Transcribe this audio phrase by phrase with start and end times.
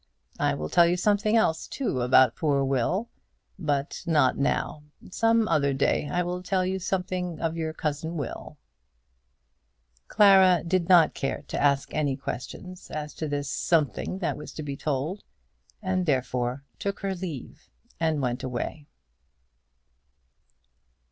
[0.39, 3.07] I will tell you something else, too, about poor Will
[3.59, 4.81] but not now.
[5.11, 8.57] Some other day I will tell you something of your cousin Will."
[10.07, 14.63] Clara did not care to ask any questions as to this something that was to
[14.63, 15.23] be told,
[15.83, 18.87] and therefore took her leave and went away.